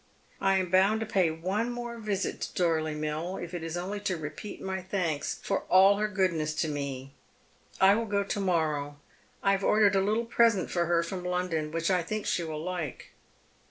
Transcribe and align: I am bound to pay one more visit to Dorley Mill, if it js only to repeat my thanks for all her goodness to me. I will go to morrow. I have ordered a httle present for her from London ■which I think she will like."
I 0.41 0.57
am 0.57 0.71
bound 0.71 0.99
to 1.01 1.05
pay 1.05 1.29
one 1.29 1.69
more 1.71 1.99
visit 1.99 2.41
to 2.41 2.53
Dorley 2.55 2.95
Mill, 2.95 3.37
if 3.37 3.53
it 3.53 3.61
js 3.61 3.77
only 3.79 3.99
to 3.99 4.17
repeat 4.17 4.59
my 4.59 4.81
thanks 4.81 5.35
for 5.43 5.59
all 5.69 5.97
her 5.97 6.07
goodness 6.07 6.55
to 6.55 6.67
me. 6.67 7.13
I 7.79 7.93
will 7.93 8.07
go 8.07 8.23
to 8.23 8.39
morrow. 8.39 8.97
I 9.43 9.51
have 9.51 9.63
ordered 9.63 9.95
a 9.95 9.99
httle 10.01 10.27
present 10.27 10.71
for 10.71 10.87
her 10.87 11.03
from 11.03 11.23
London 11.23 11.71
■which 11.71 11.91
I 11.91 12.01
think 12.01 12.25
she 12.25 12.41
will 12.43 12.63
like." 12.63 13.11